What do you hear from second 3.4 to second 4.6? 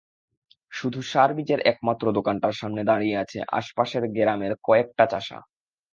আশপাশের গেরামের